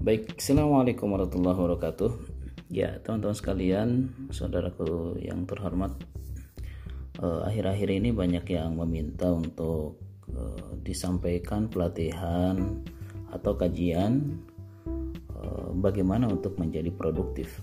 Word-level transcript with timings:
Baik, 0.00 0.40
Assalamualaikum 0.40 1.12
warahmatullahi 1.12 1.60
wabarakatuh 1.60 2.10
Ya, 2.72 2.96
teman-teman 3.04 3.36
sekalian, 3.36 3.88
saudaraku 4.32 5.20
yang 5.20 5.44
terhormat 5.44 5.92
eh, 7.20 7.40
Akhir-akhir 7.44 8.00
ini 8.00 8.08
banyak 8.08 8.48
yang 8.48 8.80
meminta 8.80 9.28
untuk 9.28 10.00
uh, 10.32 10.72
disampaikan 10.80 11.68
pelatihan 11.68 12.80
atau 13.28 13.52
kajian 13.60 14.40
uh, 15.36 15.68
Bagaimana 15.76 16.32
untuk 16.32 16.56
menjadi 16.56 16.88
produktif 16.88 17.60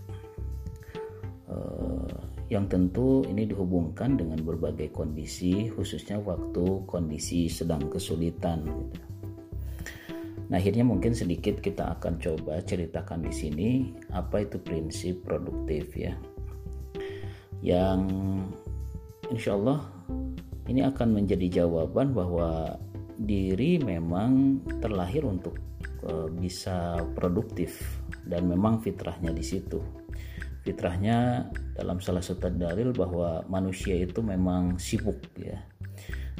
yang 2.47 2.71
tentu 2.71 3.27
ini 3.27 3.43
dihubungkan 3.43 4.15
dengan 4.15 4.39
berbagai 4.39 4.95
kondisi 4.95 5.67
khususnya 5.67 6.15
waktu 6.23 6.88
kondisi 6.88 7.51
sedang 7.51 7.91
kesulitan 7.91 8.63
gitu. 8.63 9.16
Nah, 10.47 10.55
akhirnya 10.63 10.87
mungkin 10.87 11.11
sedikit 11.11 11.59
kita 11.59 11.99
akan 11.99 12.23
coba 12.23 12.63
ceritakan 12.63 13.27
di 13.27 13.33
sini 13.35 13.69
apa 14.15 14.47
itu 14.47 14.55
prinsip 14.63 15.27
produktif 15.27 15.91
ya. 15.99 16.15
Yang 17.59 18.01
insya 19.27 19.59
Allah 19.59 19.83
ini 20.71 20.87
akan 20.87 21.20
menjadi 21.20 21.63
jawaban 21.63 22.15
bahwa 22.15 22.79
diri 23.20 23.81
memang 23.81 24.61
terlahir 24.79 25.27
untuk 25.27 25.59
e, 26.07 26.31
bisa 26.31 27.01
produktif 27.17 27.99
dan 28.23 28.48
memang 28.48 28.79
fitrahnya 28.79 29.35
di 29.35 29.43
situ. 29.43 29.84
Fitrahnya 30.63 31.48
dalam 31.75 31.99
salah 31.99 32.23
satu 32.23 32.51
dalil 32.51 32.95
bahwa 32.95 33.43
manusia 33.51 33.99
itu 33.99 34.23
memang 34.23 34.79
sibuk 34.79 35.20
ya. 35.35 35.59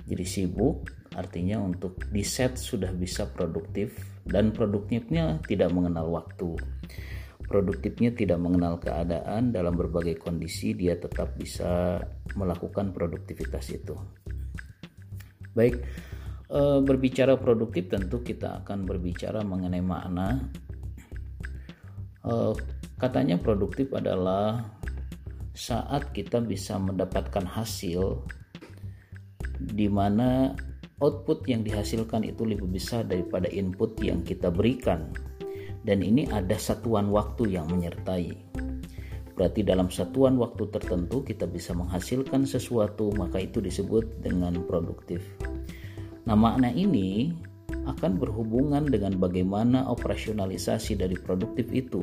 Jadi 0.08 0.24
sibuk 0.24 0.88
artinya 1.18 1.58
untuk 1.58 1.98
di 2.14 2.22
set 2.22 2.62
sudah 2.62 2.94
bisa 2.94 3.26
produktif 3.34 3.98
dan 4.22 4.54
produktifnya 4.54 5.42
tidak 5.50 5.74
mengenal 5.74 6.14
waktu. 6.14 6.54
Produktifnya 7.48 8.14
tidak 8.14 8.38
mengenal 8.38 8.78
keadaan 8.78 9.50
dalam 9.50 9.74
berbagai 9.74 10.20
kondisi 10.22 10.78
dia 10.78 11.00
tetap 11.00 11.34
bisa 11.34 11.98
melakukan 12.38 12.94
produktivitas 12.94 13.66
itu. 13.74 13.96
Baik 15.58 15.82
e, 16.52 16.62
berbicara 16.86 17.40
produktif 17.40 17.90
tentu 17.90 18.22
kita 18.22 18.62
akan 18.62 18.86
berbicara 18.86 19.42
mengenai 19.42 19.82
makna. 19.82 20.52
E, 22.22 22.34
katanya 23.00 23.40
produktif 23.40 23.96
adalah 23.96 24.78
saat 25.58 26.14
kita 26.14 26.44
bisa 26.44 26.78
mendapatkan 26.78 27.48
hasil 27.48 28.28
di 29.58 29.90
mana 29.90 30.54
output 30.98 31.46
yang 31.46 31.62
dihasilkan 31.62 32.26
itu 32.26 32.42
lebih 32.42 32.66
besar 32.70 33.06
daripada 33.06 33.46
input 33.54 33.98
yang 34.02 34.26
kita 34.26 34.50
berikan. 34.50 35.14
Dan 35.86 36.04
ini 36.04 36.28
ada 36.28 36.58
satuan 36.58 37.14
waktu 37.14 37.56
yang 37.56 37.70
menyertai. 37.70 38.34
Berarti 39.38 39.62
dalam 39.62 39.94
satuan 39.94 40.36
waktu 40.42 40.66
tertentu 40.74 41.22
kita 41.22 41.46
bisa 41.46 41.72
menghasilkan 41.78 42.50
sesuatu 42.50 43.14
maka 43.14 43.38
itu 43.38 43.62
disebut 43.62 44.26
dengan 44.26 44.58
produktif. 44.66 45.22
Nah 46.26 46.34
makna 46.34 46.74
ini 46.74 47.32
akan 47.86 48.18
berhubungan 48.18 48.90
dengan 48.90 49.16
bagaimana 49.16 49.86
operasionalisasi 49.88 50.98
dari 50.98 51.16
produktif 51.16 51.70
itu 51.72 52.02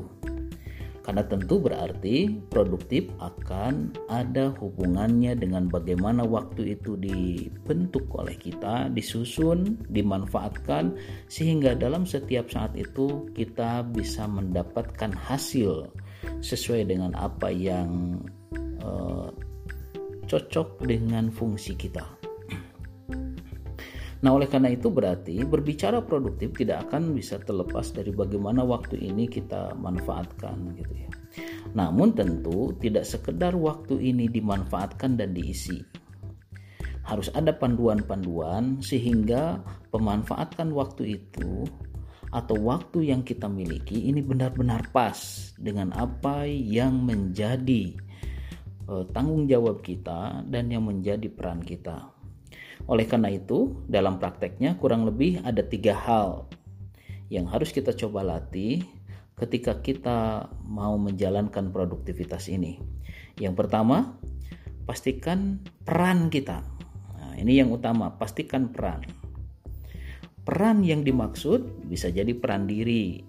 karena 1.04 1.20
tentu 1.28 1.60
berarti 1.60 2.32
produktif 2.48 3.12
akan 3.20 3.92
ada 4.08 4.56
hubungannya 4.56 5.36
dengan 5.36 5.68
bagaimana 5.68 6.24
waktu 6.24 6.80
itu 6.80 6.96
dibentuk 6.96 8.08
oleh 8.16 8.32
kita, 8.40 8.88
disusun, 8.88 9.84
dimanfaatkan 9.92 10.96
sehingga 11.28 11.76
dalam 11.76 12.08
setiap 12.08 12.48
saat 12.48 12.72
itu 12.72 13.28
kita 13.36 13.84
bisa 13.92 14.24
mendapatkan 14.24 15.12
hasil 15.12 15.92
sesuai 16.40 16.88
dengan 16.88 17.12
apa 17.12 17.52
yang 17.52 18.16
uh, 18.80 19.28
cocok 20.24 20.88
dengan 20.88 21.28
fungsi 21.28 21.76
kita. 21.76 22.13
Nah, 24.24 24.32
oleh 24.32 24.48
karena 24.48 24.72
itu 24.72 24.88
berarti 24.88 25.44
berbicara 25.44 26.00
produktif 26.00 26.56
tidak 26.56 26.88
akan 26.88 27.12
bisa 27.12 27.36
terlepas 27.44 27.92
dari 27.92 28.08
bagaimana 28.08 28.64
waktu 28.64 28.96
ini 28.96 29.28
kita 29.28 29.76
manfaatkan 29.76 30.72
gitu 30.80 30.94
ya. 30.96 31.10
Namun 31.76 32.16
tentu 32.16 32.72
tidak 32.80 33.04
sekedar 33.04 33.52
waktu 33.52 34.00
ini 34.00 34.32
dimanfaatkan 34.32 35.20
dan 35.20 35.36
diisi. 35.36 35.84
Harus 37.04 37.28
ada 37.36 37.52
panduan-panduan 37.52 38.80
sehingga 38.80 39.60
pemanfaatan 39.92 40.72
waktu 40.72 41.20
itu 41.20 41.68
atau 42.32 42.56
waktu 42.64 43.12
yang 43.12 43.20
kita 43.28 43.44
miliki 43.44 44.08
ini 44.08 44.24
benar-benar 44.24 44.88
pas 44.88 45.52
dengan 45.60 45.92
apa 45.92 46.48
yang 46.48 47.04
menjadi 47.04 47.92
uh, 48.88 49.04
tanggung 49.12 49.44
jawab 49.44 49.84
kita 49.84 50.48
dan 50.48 50.72
yang 50.72 50.88
menjadi 50.88 51.28
peran 51.28 51.60
kita. 51.60 52.13
Oleh 52.84 53.08
karena 53.08 53.32
itu, 53.32 53.80
dalam 53.88 54.20
prakteknya 54.20 54.76
kurang 54.76 55.08
lebih 55.08 55.40
ada 55.40 55.64
tiga 55.64 55.96
hal 55.96 56.48
yang 57.32 57.48
harus 57.48 57.72
kita 57.72 57.96
coba 57.96 58.20
latih 58.20 58.84
ketika 59.34 59.80
kita 59.80 60.46
mau 60.62 60.94
menjalankan 61.00 61.72
produktivitas 61.72 62.52
ini. 62.52 62.78
Yang 63.40 63.66
pertama, 63.66 64.14
pastikan 64.84 65.64
peran 65.82 66.28
kita. 66.28 66.62
Nah, 67.18 67.34
ini 67.40 67.58
yang 67.58 67.72
utama, 67.72 68.14
pastikan 68.14 68.70
peran. 68.70 69.02
Peran 70.44 70.84
yang 70.84 71.02
dimaksud 71.02 71.88
bisa 71.88 72.12
jadi 72.12 72.36
peran 72.36 72.68
diri 72.68 73.24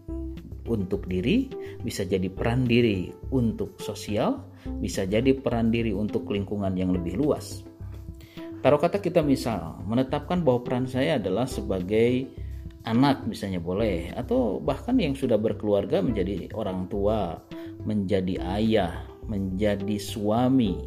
untuk 0.68 1.08
diri, 1.08 1.48
bisa 1.80 2.04
jadi 2.04 2.28
peran 2.28 2.68
diri 2.68 3.08
untuk 3.32 3.80
sosial, 3.80 4.44
bisa 4.84 5.08
jadi 5.08 5.32
peran 5.32 5.72
diri 5.72 5.96
untuk 5.96 6.28
lingkungan 6.28 6.76
yang 6.76 6.92
lebih 6.92 7.16
luas. 7.16 7.64
Taruh 8.66 8.82
kata 8.82 8.98
kita 8.98 9.22
misal 9.22 9.78
menetapkan 9.86 10.42
bahwa 10.42 10.66
peran 10.66 10.90
saya 10.90 11.22
adalah 11.22 11.46
sebagai 11.46 12.26
anak 12.82 13.22
misalnya 13.30 13.62
boleh 13.62 14.10
atau 14.18 14.58
bahkan 14.58 14.98
yang 14.98 15.14
sudah 15.14 15.38
berkeluarga 15.38 16.02
menjadi 16.02 16.50
orang 16.58 16.90
tua, 16.90 17.46
menjadi 17.86 18.42
ayah, 18.58 19.06
menjadi 19.30 20.02
suami, 20.02 20.82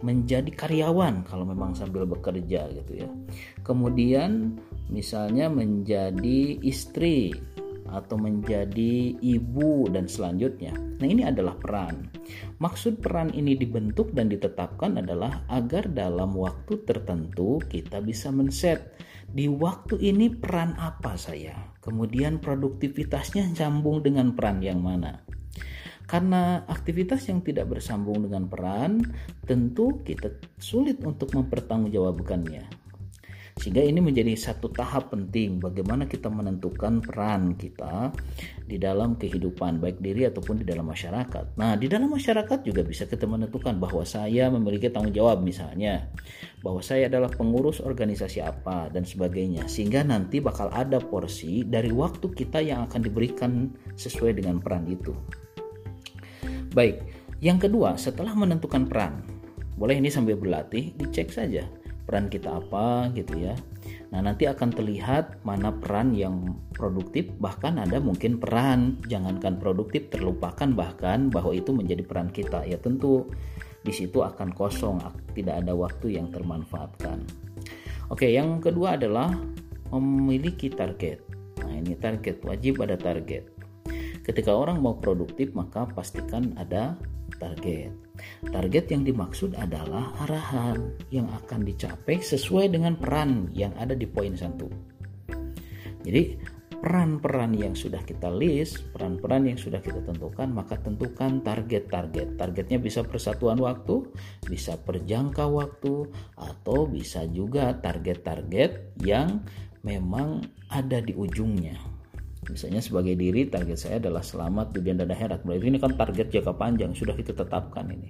menjadi 0.00 0.48
karyawan 0.56 1.28
kalau 1.28 1.44
memang 1.44 1.76
sambil 1.76 2.08
bekerja 2.08 2.64
gitu 2.72 3.04
ya. 3.04 3.10
Kemudian 3.60 4.56
misalnya 4.88 5.52
menjadi 5.52 6.56
istri 6.64 7.36
atau 7.88 8.20
menjadi 8.20 9.16
ibu 9.18 9.88
dan 9.88 10.06
selanjutnya. 10.06 10.72
Nah, 10.72 11.06
ini 11.08 11.24
adalah 11.24 11.56
peran. 11.56 12.08
Maksud 12.60 13.00
peran 13.00 13.32
ini 13.32 13.56
dibentuk 13.56 14.12
dan 14.12 14.28
ditetapkan 14.28 15.00
adalah 15.00 15.44
agar 15.48 15.88
dalam 15.90 16.36
waktu 16.36 16.84
tertentu 16.84 17.60
kita 17.66 18.00
bisa 18.04 18.28
men-set 18.28 18.96
di 19.28 19.48
waktu 19.48 20.00
ini 20.00 20.32
peran 20.32 20.76
apa 20.80 21.16
saya. 21.20 21.76
Kemudian 21.84 22.40
produktivitasnya 22.40 23.52
sambung 23.56 24.04
dengan 24.04 24.32
peran 24.32 24.60
yang 24.64 24.80
mana. 24.80 25.24
Karena 26.08 26.64
aktivitas 26.64 27.28
yang 27.28 27.44
tidak 27.44 27.68
bersambung 27.68 28.24
dengan 28.24 28.48
peran, 28.48 29.04
tentu 29.44 30.00
kita 30.00 30.40
sulit 30.56 31.04
untuk 31.04 31.36
mempertanggungjawabkannya. 31.36 32.87
Sehingga 33.58 33.82
ini 33.82 33.98
menjadi 33.98 34.38
satu 34.38 34.70
tahap 34.70 35.10
penting 35.10 35.58
bagaimana 35.58 36.06
kita 36.06 36.30
menentukan 36.30 37.02
peran 37.02 37.58
kita 37.58 38.14
di 38.70 38.78
dalam 38.78 39.18
kehidupan 39.18 39.82
baik 39.82 39.98
diri 39.98 40.30
ataupun 40.30 40.62
di 40.62 40.64
dalam 40.64 40.86
masyarakat. 40.86 41.58
Nah, 41.58 41.74
di 41.74 41.90
dalam 41.90 42.06
masyarakat 42.06 42.62
juga 42.62 42.86
bisa 42.86 43.10
kita 43.10 43.26
menentukan 43.26 43.74
bahwa 43.82 44.06
saya 44.06 44.46
memiliki 44.46 44.94
tanggung 44.94 45.10
jawab 45.10 45.42
misalnya 45.42 46.06
bahwa 46.62 46.78
saya 46.78 47.10
adalah 47.10 47.34
pengurus 47.34 47.82
organisasi 47.82 48.46
apa 48.46 48.94
dan 48.94 49.02
sebagainya 49.02 49.66
sehingga 49.66 50.06
nanti 50.06 50.38
bakal 50.38 50.70
ada 50.70 51.02
porsi 51.02 51.66
dari 51.66 51.90
waktu 51.90 52.30
kita 52.30 52.62
yang 52.62 52.86
akan 52.86 53.00
diberikan 53.02 53.74
sesuai 53.98 54.38
dengan 54.38 54.62
peran 54.62 54.86
itu. 54.86 55.10
Baik, 56.78 57.02
yang 57.42 57.58
kedua 57.58 57.98
setelah 57.98 58.38
menentukan 58.38 58.86
peran, 58.86 59.26
boleh 59.74 59.98
ini 59.98 60.10
sambil 60.10 60.38
berlatih 60.38 60.94
dicek 60.94 61.30
saja 61.34 61.66
peran 62.08 62.32
kita 62.32 62.56
apa 62.56 63.12
gitu 63.12 63.36
ya. 63.36 63.52
Nah, 64.08 64.24
nanti 64.24 64.48
akan 64.48 64.72
terlihat 64.72 65.44
mana 65.44 65.68
peran 65.68 66.16
yang 66.16 66.56
produktif, 66.72 67.28
bahkan 67.36 67.76
ada 67.76 68.00
mungkin 68.00 68.40
peran 68.40 68.96
jangankan 69.04 69.60
produktif 69.60 70.08
terlupakan 70.08 70.72
bahkan 70.72 71.28
bahwa 71.28 71.52
itu 71.52 71.76
menjadi 71.76 72.00
peran 72.08 72.32
kita. 72.32 72.64
Ya 72.64 72.80
tentu 72.80 73.28
di 73.84 73.92
situ 73.92 74.24
akan 74.24 74.56
kosong, 74.56 75.04
tidak 75.36 75.60
ada 75.60 75.76
waktu 75.76 76.16
yang 76.16 76.32
termanfaatkan. 76.32 77.28
Oke, 78.08 78.32
yang 78.32 78.64
kedua 78.64 78.96
adalah 78.96 79.28
memiliki 79.92 80.72
target. 80.72 81.20
Nah, 81.60 81.76
ini 81.76 81.92
target 81.92 82.40
wajib 82.40 82.80
ada 82.80 82.96
target. 82.96 83.57
Ketika 84.28 84.52
orang 84.52 84.84
mau 84.84 84.92
produktif, 85.00 85.56
maka 85.56 85.88
pastikan 85.88 86.52
ada 86.60 87.00
target. 87.40 87.88
Target 88.44 88.92
yang 88.92 89.02
dimaksud 89.08 89.56
adalah 89.56 90.12
arahan 90.20 90.92
yang 91.08 91.32
akan 91.32 91.64
dicapai 91.64 92.20
sesuai 92.20 92.68
dengan 92.68 93.00
peran 93.00 93.48
yang 93.56 93.72
ada 93.80 93.96
di 93.96 94.04
poin 94.04 94.36
satu. 94.36 94.68
Jadi 96.04 96.36
peran-peran 96.76 97.56
yang 97.56 97.72
sudah 97.72 98.04
kita 98.04 98.28
list, 98.28 98.92
peran-peran 98.92 99.48
yang 99.48 99.56
sudah 99.56 99.80
kita 99.80 100.04
tentukan, 100.04 100.52
maka 100.52 100.76
tentukan 100.76 101.40
target-target. 101.40 102.36
Targetnya 102.36 102.78
bisa 102.84 103.00
persatuan 103.08 103.56
waktu, 103.56 104.12
bisa 104.44 104.76
per 104.76 105.08
jangka 105.08 105.48
waktu, 105.48 106.04
atau 106.36 106.84
bisa 106.84 107.24
juga 107.32 107.72
target-target 107.80 109.00
yang 109.00 109.40
memang 109.80 110.44
ada 110.68 111.00
di 111.00 111.16
ujungnya. 111.16 111.97
Misalnya 112.48 112.80
sebagai 112.80 113.12
diri 113.12 113.44
target 113.46 113.78
saya 113.78 113.96
adalah 114.00 114.24
selamat 114.24 114.72
dunia 114.72 114.96
dan 114.96 115.12
akhirat. 115.12 115.44
Berarti 115.44 115.66
ini 115.68 115.78
kan 115.78 115.92
target 115.94 116.32
jangka 116.32 116.52
panjang 116.56 116.96
sudah 116.96 117.12
kita 117.12 117.36
tetapkan 117.36 117.86
ini. 117.92 118.08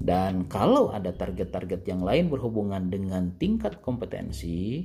Dan 0.00 0.48
kalau 0.48 0.88
ada 0.88 1.12
target-target 1.12 1.84
yang 1.84 2.00
lain 2.00 2.32
berhubungan 2.32 2.88
dengan 2.88 3.36
tingkat 3.36 3.84
kompetensi 3.84 4.80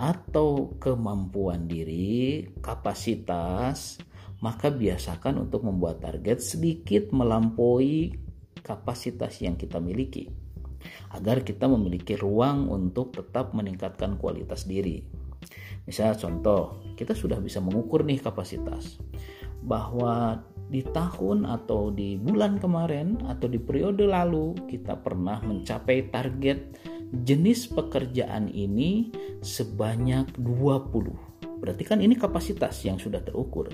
atau 0.00 0.72
kemampuan 0.80 1.68
diri, 1.68 2.48
kapasitas, 2.64 4.00
maka 4.40 4.72
biasakan 4.72 5.44
untuk 5.44 5.60
membuat 5.60 6.00
target 6.00 6.40
sedikit 6.40 7.12
melampaui 7.12 8.16
kapasitas 8.64 9.44
yang 9.44 9.60
kita 9.60 9.76
miliki 9.76 10.32
agar 11.12 11.44
kita 11.44 11.68
memiliki 11.68 12.16
ruang 12.16 12.72
untuk 12.72 13.12
tetap 13.12 13.52
meningkatkan 13.52 14.16
kualitas 14.16 14.64
diri. 14.64 15.04
Misal 15.86 16.18
contoh, 16.18 16.82
kita 16.98 17.14
sudah 17.14 17.38
bisa 17.38 17.62
mengukur 17.62 18.02
nih 18.02 18.18
kapasitas 18.18 18.98
bahwa 19.62 20.42
di 20.66 20.82
tahun 20.82 21.46
atau 21.46 21.94
di 21.94 22.18
bulan 22.18 22.58
kemarin 22.58 23.22
atau 23.30 23.46
di 23.46 23.58
periode 23.58 24.02
lalu 24.02 24.54
kita 24.66 24.98
pernah 24.98 25.38
mencapai 25.46 26.10
target 26.10 26.58
jenis 27.22 27.70
pekerjaan 27.70 28.50
ini 28.50 29.14
sebanyak 29.46 30.26
20. 30.42 31.25
Berarti 31.56 31.82
kan 31.88 31.98
ini 32.04 32.14
kapasitas 32.14 32.84
yang 32.84 33.00
sudah 33.00 33.24
terukur. 33.24 33.72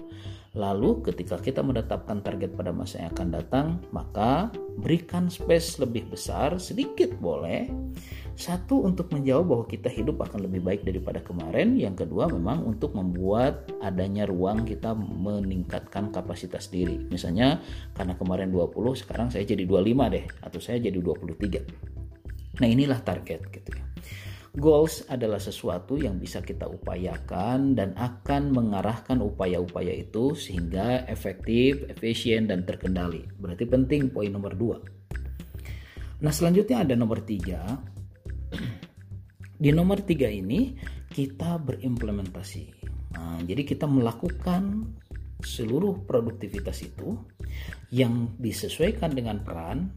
Lalu 0.53 1.01
ketika 1.09 1.41
kita 1.41 1.65
menetapkan 1.65 2.21
target 2.21 2.53
pada 2.53 2.71
masa 2.71 3.01
yang 3.01 3.11
akan 3.17 3.29
datang, 3.33 3.67
maka 3.91 4.53
berikan 4.79 5.33
space 5.33 5.81
lebih 5.81 6.13
besar, 6.13 6.61
sedikit 6.61 7.13
boleh, 7.17 7.73
satu 8.33 8.85
untuk 8.89 9.13
menjawab 9.13 9.45
bahwa 9.45 9.65
kita 9.69 9.93
hidup 9.93 10.21
akan 10.25 10.49
lebih 10.49 10.65
baik 10.65 10.83
daripada 10.89 11.21
kemarin. 11.21 11.77
Yang 11.77 12.07
kedua 12.07 12.29
memang 12.33 12.65
untuk 12.65 12.97
membuat 12.97 13.69
adanya 13.85 14.25
ruang 14.25 14.65
kita 14.65 14.97
meningkatkan 14.97 16.09
kapasitas 16.13 16.73
diri. 16.73 17.01
Misalnya 17.13 17.61
karena 17.93 18.17
kemarin 18.17 18.49
20 18.49 19.05
sekarang 19.05 19.29
saya 19.29 19.45
jadi 19.45 19.69
25 19.69 20.15
deh 20.17 20.25
atau 20.41 20.61
saya 20.61 20.81
jadi 20.81 20.97
23. 20.97 22.61
Nah, 22.61 22.69
inilah 22.69 23.01
target 23.01 23.41
gitu 23.49 23.71
ya. 23.73 23.85
Goals 24.53 25.09
adalah 25.09 25.41
sesuatu 25.41 25.97
yang 25.97 26.21
bisa 26.21 26.45
kita 26.45 26.69
upayakan 26.69 27.73
dan 27.73 27.97
akan 27.97 28.53
mengarahkan 28.53 29.25
upaya-upaya 29.25 29.97
itu 29.97 30.37
sehingga 30.37 31.09
efektif, 31.09 31.89
efisien, 31.89 32.45
dan 32.45 32.69
terkendali. 32.69 33.25
Berarti 33.41 33.65
penting 33.65 34.13
poin 34.13 34.29
nomor 34.29 34.53
dua. 34.53 34.77
Nah 36.21 36.33
selanjutnya 36.33 36.85
ada 36.85 36.93
nomor 36.93 37.25
tiga, 37.25 37.81
di 39.63 39.71
nomor 39.71 40.03
tiga 40.03 40.29
ini 40.29 40.77
kita 41.09 41.57
berimplementasi. 41.63 42.65
Nah, 43.15 43.39
jadi 43.47 43.63
kita 43.63 43.87
melakukan 43.87 44.91
seluruh 45.39 46.03
produktivitas 46.03 46.83
itu 46.83 47.15
yang 47.95 48.35
disesuaikan 48.43 49.15
dengan 49.15 49.43
peran. 49.47 49.95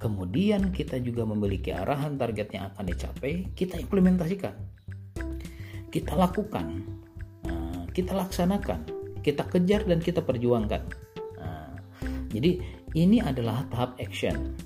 Kemudian 0.00 0.72
kita 0.72 0.96
juga 1.04 1.28
memiliki 1.28 1.76
arahan 1.76 2.16
target 2.16 2.48
yang 2.56 2.72
akan 2.72 2.84
dicapai. 2.88 3.52
Kita 3.52 3.76
implementasikan, 3.76 4.56
kita 5.92 6.16
lakukan, 6.16 6.80
nah, 7.44 7.84
kita 7.92 8.16
laksanakan, 8.16 8.88
kita 9.20 9.44
kejar 9.44 9.84
dan 9.84 10.00
kita 10.00 10.24
perjuangkan. 10.24 10.82
Nah, 11.36 11.76
jadi 12.32 12.64
ini 12.96 13.20
adalah 13.20 13.68
tahap 13.68 14.00
action 14.00 14.56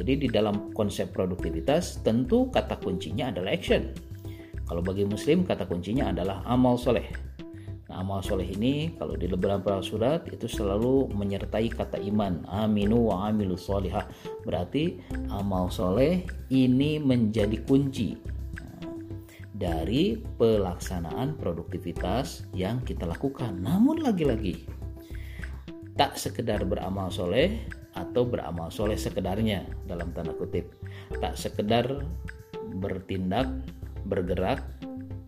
jadi 0.00 0.16
di 0.16 0.28
dalam 0.32 0.72
konsep 0.72 1.12
produktivitas 1.12 2.00
tentu 2.00 2.48
kata 2.48 2.80
kuncinya 2.80 3.28
adalah 3.28 3.52
action. 3.52 3.92
Kalau 4.64 4.80
bagi 4.80 5.04
muslim 5.04 5.44
kata 5.44 5.68
kuncinya 5.68 6.08
adalah 6.08 6.40
amal 6.48 6.80
soleh. 6.80 7.04
Amal 8.00 8.24
soleh 8.24 8.48
ini 8.48 8.96
kalau 8.96 9.12
di 9.12 9.28
beberapa 9.28 9.84
surat 9.84 10.24
itu 10.32 10.48
selalu 10.48 11.12
menyertai 11.12 11.68
kata 11.68 12.00
iman. 12.08 12.48
Aminu 12.48 13.12
wa 13.12 13.28
amilu 13.28 13.60
solihah. 13.60 14.08
Berarti 14.40 14.96
amal 15.28 15.68
soleh 15.68 16.24
ini 16.48 16.96
menjadi 16.96 17.60
kunci 17.68 18.16
nah, 18.56 18.88
dari 19.52 20.16
pelaksanaan 20.16 21.36
produktivitas 21.36 22.48
yang 22.56 22.80
kita 22.80 23.04
lakukan. 23.04 23.60
Namun 23.60 24.00
lagi-lagi 24.00 24.64
tak 25.92 26.16
sekedar 26.16 26.64
beramal 26.64 27.12
soleh 27.12 27.60
atau 27.92 28.24
beramal 28.24 28.72
soleh 28.72 28.96
sekedarnya 28.96 29.68
dalam 29.84 30.16
tanda 30.16 30.32
kutip 30.32 30.72
tak 31.20 31.36
sekedar 31.36 32.06
bertindak 32.80 33.50
bergerak 34.08 34.64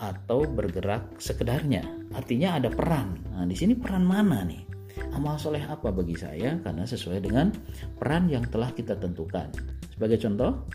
atau 0.02 0.42
bergerak 0.42 1.22
sekedarnya. 1.22 1.86
Artinya 2.10 2.58
ada 2.58 2.68
peran. 2.74 3.22
Nah 3.30 3.46
di 3.46 3.54
sini 3.54 3.78
peran 3.78 4.02
mana 4.02 4.42
nih? 4.42 4.66
Amal 5.14 5.38
soleh 5.38 5.62
apa 5.62 5.94
bagi 5.94 6.18
saya? 6.18 6.58
Karena 6.58 6.82
sesuai 6.82 7.22
dengan 7.22 7.54
peran 7.96 8.26
yang 8.26 8.42
telah 8.50 8.74
kita 8.74 8.98
tentukan. 8.98 9.48
Sebagai 9.94 10.18
contoh 10.18 10.66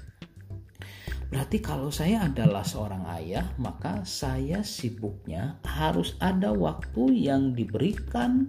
Berarti 1.28 1.60
kalau 1.60 1.92
saya 1.92 2.24
adalah 2.24 2.64
seorang 2.64 3.04
ayah, 3.20 3.52
maka 3.60 4.00
saya 4.08 4.64
sibuknya 4.64 5.60
harus 5.68 6.16
ada 6.24 6.56
waktu 6.56 7.28
yang 7.28 7.52
diberikan 7.52 8.48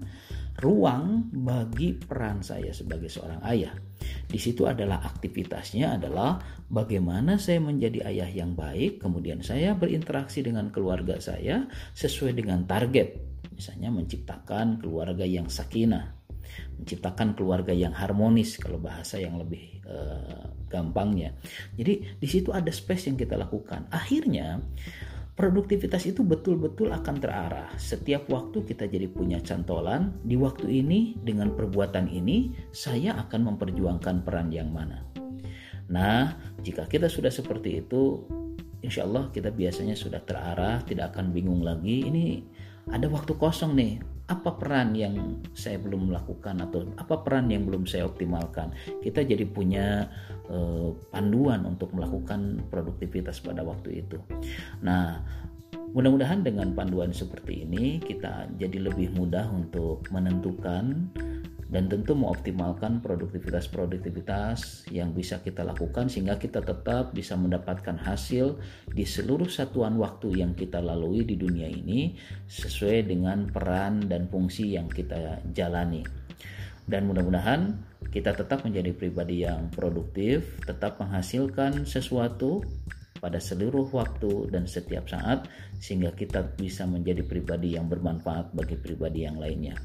ruang 0.62 1.26
bagi 1.34 1.98
peran 1.98 2.38
saya 2.38 2.70
sebagai 2.70 3.10
seorang 3.10 3.42
ayah. 3.50 3.74
Di 4.28 4.36
situ 4.36 4.68
adalah 4.68 5.00
aktivitasnya 5.08 5.96
adalah 5.96 6.36
bagaimana 6.68 7.40
saya 7.40 7.64
menjadi 7.64 8.04
ayah 8.12 8.28
yang 8.28 8.52
baik, 8.52 9.00
kemudian 9.00 9.40
saya 9.40 9.72
berinteraksi 9.72 10.44
dengan 10.44 10.68
keluarga 10.68 11.16
saya 11.16 11.64
sesuai 11.96 12.36
dengan 12.36 12.68
target. 12.68 13.16
Misalnya 13.56 13.88
menciptakan 13.88 14.84
keluarga 14.84 15.24
yang 15.24 15.48
sakinah, 15.48 16.12
menciptakan 16.76 17.32
keluarga 17.32 17.72
yang 17.72 17.96
harmonis 17.96 18.60
kalau 18.60 18.76
bahasa 18.76 19.16
yang 19.16 19.40
lebih 19.40 19.80
uh, 19.88 20.52
gampangnya. 20.68 21.32
Jadi 21.74 22.20
di 22.20 22.28
situ 22.28 22.52
ada 22.52 22.68
space 22.68 23.08
yang 23.08 23.16
kita 23.16 23.34
lakukan. 23.40 23.88
Akhirnya 23.88 24.60
produktivitas 25.38 26.02
itu 26.10 26.26
betul-betul 26.26 26.90
akan 26.90 27.22
terarah. 27.22 27.70
Setiap 27.78 28.26
waktu 28.26 28.66
kita 28.66 28.90
jadi 28.90 29.06
punya 29.06 29.38
cantolan, 29.38 30.18
di 30.26 30.34
waktu 30.34 30.82
ini 30.82 31.14
dengan 31.22 31.54
perbuatan 31.54 32.10
ini 32.10 32.50
saya 32.74 33.14
akan 33.22 33.54
memperjuangkan 33.54 34.26
peran 34.26 34.50
yang 34.50 34.74
mana. 34.74 35.06
Nah, 35.94 36.34
jika 36.66 36.90
kita 36.90 37.06
sudah 37.06 37.30
seperti 37.30 37.86
itu, 37.86 38.26
insya 38.82 39.06
Allah 39.06 39.30
kita 39.30 39.54
biasanya 39.54 39.94
sudah 39.94 40.18
terarah, 40.26 40.82
tidak 40.82 41.14
akan 41.14 41.30
bingung 41.30 41.62
lagi. 41.62 42.02
Ini 42.10 42.42
ada 42.90 43.06
waktu 43.06 43.38
kosong 43.38 43.78
nih, 43.78 44.17
apa 44.28 44.60
peran 44.60 44.92
yang 44.92 45.40
saya 45.56 45.80
belum 45.80 46.12
melakukan 46.12 46.60
atau 46.60 46.84
apa 47.00 47.24
peran 47.24 47.48
yang 47.48 47.64
belum 47.64 47.88
saya 47.88 48.04
optimalkan? 48.04 48.76
Kita 49.00 49.24
jadi 49.24 49.48
punya 49.48 50.04
uh, 50.52 50.92
panduan 51.08 51.64
untuk 51.64 51.96
melakukan 51.96 52.60
produktivitas 52.68 53.40
pada 53.40 53.64
waktu 53.64 54.04
itu. 54.04 54.20
Nah 54.84 55.24
mudah-mudahan 55.96 56.44
dengan 56.44 56.76
panduan 56.76 57.16
seperti 57.16 57.64
ini 57.64 57.96
kita 58.04 58.52
jadi 58.60 58.92
lebih 58.92 59.16
mudah 59.16 59.48
untuk 59.48 60.04
menentukan 60.12 61.08
dan 61.68 61.84
tentu 61.86 62.16
mengoptimalkan 62.16 63.04
produktivitas-produktivitas 63.04 64.88
yang 64.88 65.12
bisa 65.12 65.44
kita 65.44 65.60
lakukan 65.60 66.08
sehingga 66.08 66.40
kita 66.40 66.64
tetap 66.64 67.12
bisa 67.12 67.36
mendapatkan 67.36 68.00
hasil 68.00 68.56
di 68.88 69.04
seluruh 69.04 69.52
satuan 69.52 70.00
waktu 70.00 70.40
yang 70.40 70.56
kita 70.56 70.80
lalui 70.80 71.28
di 71.28 71.36
dunia 71.36 71.68
ini 71.68 72.16
sesuai 72.48 73.04
dengan 73.04 73.52
peran 73.52 74.08
dan 74.08 74.32
fungsi 74.32 74.80
yang 74.80 74.88
kita 74.88 75.44
jalani. 75.52 76.00
Dan 76.88 77.04
mudah-mudahan 77.04 77.76
kita 78.08 78.32
tetap 78.32 78.64
menjadi 78.64 78.96
pribadi 78.96 79.44
yang 79.44 79.68
produktif, 79.68 80.56
tetap 80.64 80.96
menghasilkan 80.96 81.84
sesuatu 81.84 82.64
pada 83.18 83.38
seluruh 83.42 83.86
waktu 83.92 84.50
dan 84.50 84.64
setiap 84.64 85.06
saat 85.10 85.46
sehingga 85.78 86.14
kita 86.14 86.56
bisa 86.56 86.86
menjadi 86.86 87.22
pribadi 87.22 87.74
yang 87.76 87.86
bermanfaat 87.86 88.54
bagi 88.54 88.78
pribadi 88.78 89.26
yang 89.28 89.36
lainnya. 89.36 89.76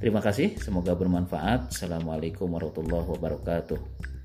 Terima 0.00 0.20
kasih, 0.20 0.58
semoga 0.60 0.92
bermanfaat. 0.98 1.72
Assalamualaikum 1.72 2.48
warahmatullahi 2.50 3.08
wabarakatuh. 3.14 4.17